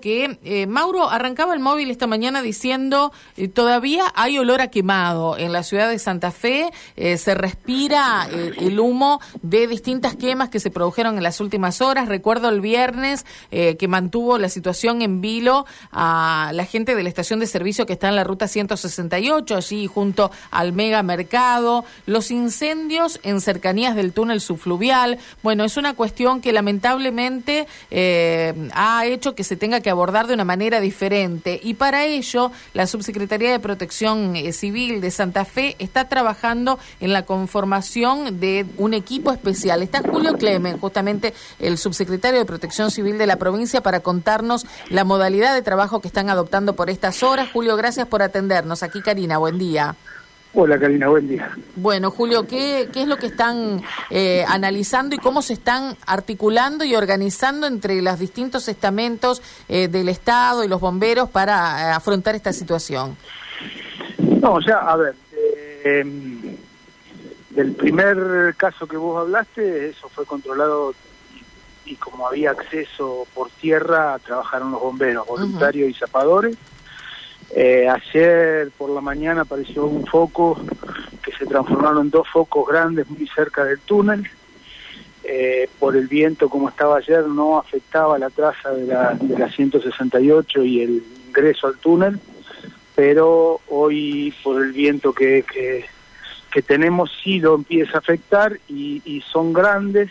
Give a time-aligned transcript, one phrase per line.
[0.00, 5.38] que eh, Mauro arrancaba el móvil esta mañana diciendo eh, todavía hay olor a quemado.
[5.38, 10.58] En la ciudad de Santa Fe eh, se respira el humo de distintas quemas que
[10.58, 12.08] se produjeron en las últimas horas.
[12.08, 17.38] Recuerdo el viernes que mantuvo la situación en vilo a la gente de la estación
[17.38, 21.84] de servicio que está en la ruta 168 allí junto al mega mercado.
[22.04, 25.18] Los incendios en cercanías del túnel subfluvial.
[25.44, 30.32] Bueno es una cuestión que lamentablemente ha hecho que se tenga tenga que abordar de
[30.32, 31.60] una manera diferente.
[31.62, 37.12] Y para ello, la Subsecretaría de Protección eh, Civil de Santa Fe está trabajando en
[37.12, 39.82] la conformación de un equipo especial.
[39.82, 45.04] Está Julio Clemen, justamente el subsecretario de Protección Civil de la provincia, para contarnos la
[45.04, 47.50] modalidad de trabajo que están adoptando por estas horas.
[47.52, 48.82] Julio, gracias por atendernos.
[48.82, 49.96] Aquí Karina, buen día.
[50.60, 51.56] Hola Karina, buen día.
[51.76, 53.80] Bueno, Julio, ¿qué, qué es lo que están
[54.10, 60.08] eh, analizando y cómo se están articulando y organizando entre los distintos estamentos eh, del
[60.08, 61.54] Estado y los bomberos para
[61.90, 63.16] eh, afrontar esta situación?
[64.18, 65.14] No, o sea, a ver,
[67.50, 70.92] del primer caso que vos hablaste, eso fue controlado
[71.84, 76.56] y, como había acceso por tierra, trabajaron los bomberos, voluntarios y zapadores
[77.50, 80.60] eh, ayer por la mañana apareció un foco
[81.22, 84.28] que se transformaron en dos focos grandes muy cerca del túnel.
[85.24, 89.50] Eh, por el viento como estaba ayer no afectaba la traza de la, de la
[89.50, 92.18] 168 y el ingreso al túnel,
[92.94, 95.84] pero hoy por el viento que, que,
[96.62, 100.10] tenemos sí lo empieza a afectar y, y son grandes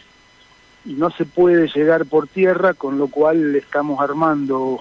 [0.85, 4.79] y no se puede llegar por tierra, con lo cual estamos armando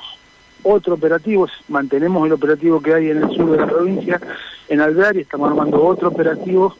[0.67, 4.21] otro operativo, mantenemos el operativo que hay en el sur de la provincia,
[4.69, 6.77] en Alvear, y estamos armando otro operativo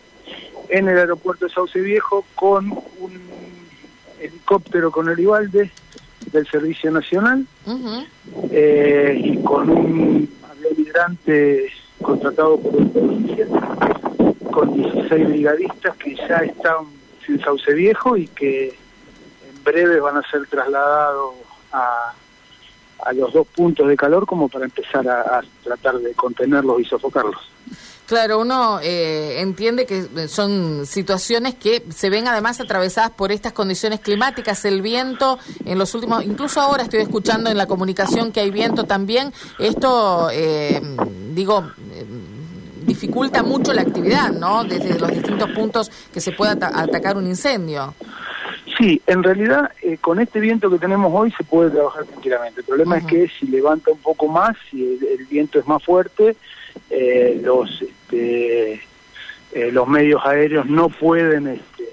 [0.69, 3.21] en el aeropuerto de Sauce Viejo con un
[4.21, 5.71] helicóptero con el Ivalde
[6.33, 7.47] del Servicio Nacional
[8.51, 11.71] eh, y con un avión migrante
[12.03, 13.47] contratado por la provincia
[14.51, 16.87] con 16 brigadistas que ya están
[17.29, 21.35] en Sauce Viejo y que en breve van a ser trasladados
[21.73, 22.15] a
[23.07, 27.41] a los dos puntos de calor como para empezar a, tratar de contenerlos y sofocarlos.
[28.07, 33.99] Claro, uno eh, entiende que son situaciones que se ven además atravesadas por estas condiciones
[33.99, 38.53] climáticas, el viento en los últimos, incluso ahora estoy escuchando en la comunicación que hay
[38.53, 40.81] viento también, esto, eh,
[41.35, 42.07] digo, eh,
[42.87, 44.63] dificulta mucho la actividad, ¿no?
[44.63, 47.93] Desde los distintos puntos que se pueda atacar un incendio.
[48.77, 52.61] Sí, en realidad eh, con este viento que tenemos hoy se puede trabajar tranquilamente.
[52.61, 56.37] El problema es que si levanta un poco más, si el, viento es más fuerte,
[56.91, 58.75] eh, los este,
[59.53, 61.85] eh, los medios aéreos no pueden este,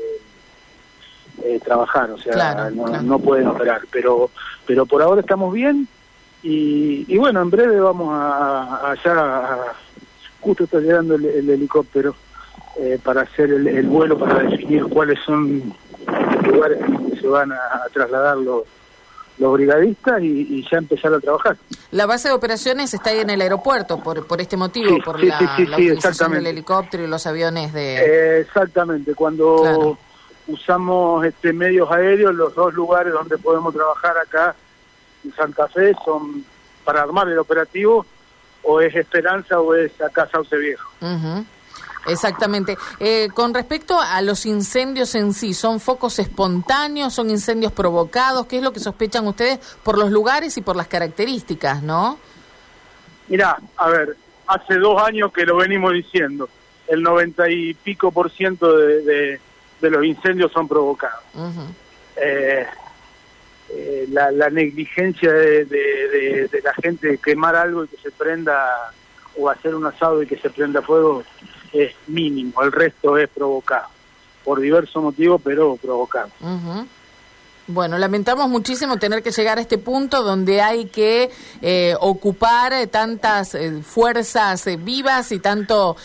[1.63, 3.81] trabajar, o sea, no, pueden operar.
[3.89, 4.29] Pero
[4.65, 5.88] pero por ahora estamos bien
[6.41, 9.73] y, bueno, en breve vamos a, allá,
[10.41, 12.13] justo está llegando el, helicóptero
[13.03, 15.73] para hacer el vuelo, para definir cuáles son
[16.44, 17.59] lugares donde se van a,
[17.94, 18.63] trasladar los,
[19.38, 21.57] los brigadistas y, ya empezar a trabajar.
[21.91, 25.38] La base de operaciones está ahí en el aeropuerto por, por este motivo, por la,
[25.38, 28.40] utilización del helicóptero y los aviones de...
[28.41, 29.97] exactamente, cuando
[30.47, 34.56] usamos este medios aéreos, los dos lugares donde podemos trabajar acá
[35.24, 36.44] en Santa Fe son
[36.84, 38.06] para armar el operativo
[38.63, 40.90] o es Esperanza o es acá Sauce Viejo.
[42.08, 42.78] Exactamente.
[43.00, 48.46] Eh, con respecto a los incendios en sí, ¿son focos espontáneos, son incendios provocados?
[48.47, 52.19] ¿Qué es lo que sospechan ustedes por los lugares y por las características, no?
[53.28, 56.50] Mira, a ver, hace dos años que lo venimos diciendo,
[56.88, 59.40] el noventa y pico por ciento de,
[59.81, 61.24] los incendios son provocados.
[62.16, 62.66] Eh,
[63.69, 68.94] eh, la, negligencia de, de la gente de quemar algo y que se prenda,
[69.38, 71.24] o hacer un asado y que se prenda fuego,
[71.73, 73.88] es mínimo, el resto es provocado,
[74.44, 76.29] por diversos motivos, pero provocado.
[77.68, 81.31] Bueno, lamentamos muchísimo tener que llegar a este punto donde hay que
[81.62, 85.95] eh, ocupar tantas eh, fuerzas eh, vivas y tanto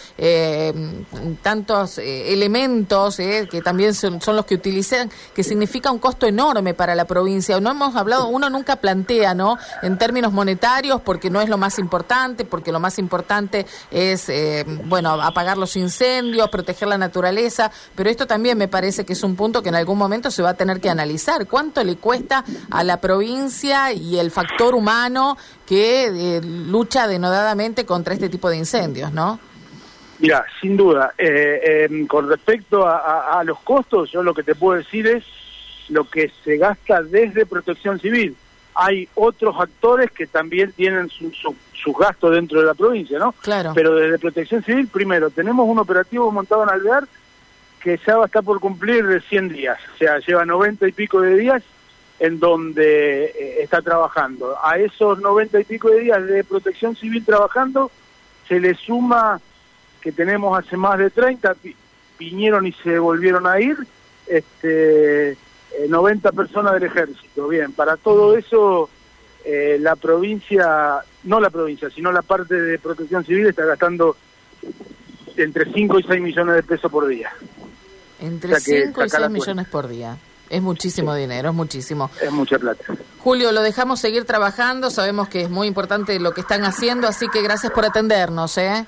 [1.43, 7.07] tantos elementos que también son, los que utilizan, que significa un costo enorme para la
[7.07, 7.59] provincia.
[7.61, 9.59] No hemos hablado, uno nunca plantea, ¿no?
[9.83, 14.31] En términos monetarios, porque no es lo más importante, porque lo más importante es,
[14.85, 19.37] bueno, apagar los incendios, proteger la naturaleza, pero esto también me parece que es un
[19.37, 22.85] punto que en algún momento se va a tener que analizar cuánto le cuesta a
[22.85, 25.37] la provincia y el factor humano
[25.67, 29.41] que eh, lucha denodadamente contra este tipo de incendios, ¿no?
[30.19, 31.15] Mira, sin duda.
[31.17, 35.25] Eh, em, con respecto a, los costos, yo lo que te puedo decir es
[35.89, 38.37] lo que se gasta desde Protección Civil.
[38.75, 41.37] hay otros actores que también tienen sus
[41.73, 43.33] su, gastos dentro de la provincia, ¿no?
[43.33, 43.73] Claro.
[43.75, 47.09] Pero desde Protección Civil, primero, tenemos un operativo montado en Alvear
[47.83, 51.21] que ya va a estar por cumplir 100 días, o sea, lleva 90 y pico
[51.21, 51.63] de días
[52.19, 54.57] en donde eh, está trabajando.
[54.63, 57.91] A esos 90 y pico de días de Protección Civil trabajando,
[58.49, 59.41] se le suma
[60.01, 61.57] que tenemos hace más de 30,
[62.19, 63.77] vinieron y se volvieron a ir,
[64.27, 65.37] este
[65.89, 67.49] 90 eh, personas del ejército.
[67.49, 68.89] Bien, para todo eso
[69.45, 74.17] eh, la provincia, no la provincia, sino la parte de protección civil está gastando
[75.37, 77.33] entre 5 y 6 millones de pesos por día.
[78.21, 80.17] Entre 5 y 6 millones por día.
[80.51, 82.11] Es muchísimo dinero, es muchísimo.
[82.21, 82.85] Es mucha plata.
[83.19, 87.29] Julio, lo dejamos seguir trabajando, sabemos que es muy importante lo que están haciendo, así
[87.29, 88.87] que gracias por atendernos, ¿eh?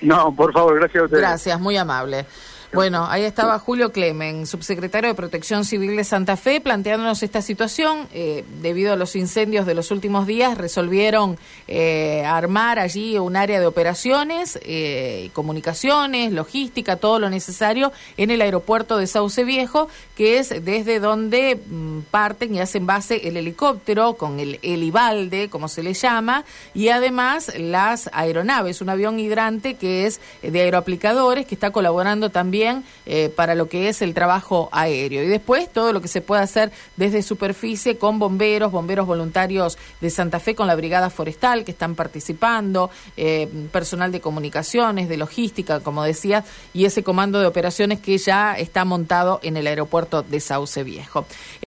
[0.00, 1.20] No, por favor, gracias a ustedes.
[1.20, 2.24] Gracias, muy amable.
[2.74, 8.08] Bueno, ahí estaba Julio Clemen, subsecretario de Protección Civil de Santa Fe, planteándonos esta situación.
[8.14, 11.36] Eh, debido a los incendios de los últimos días, resolvieron
[11.68, 18.40] eh, armar allí un área de operaciones, eh, comunicaciones, logística, todo lo necesario en el
[18.40, 24.14] aeropuerto de Sauce Viejo, que es desde donde mm, parten y hacen base el helicóptero
[24.14, 30.06] con el helibalde, como se le llama, y además las aeronaves, un avión hidrante que
[30.06, 32.61] es de aeroaplicadores, que está colaborando también
[33.06, 35.22] eh, para lo que es el trabajo aéreo.
[35.22, 40.10] Y después todo lo que se puede hacer desde superficie con bomberos, bomberos voluntarios de
[40.10, 45.80] Santa Fe con la Brigada Forestal que están participando, eh, personal de comunicaciones, de logística,
[45.80, 50.40] como decía, y ese comando de operaciones que ya está montado en el aeropuerto de
[50.40, 51.26] Sauce Viejo.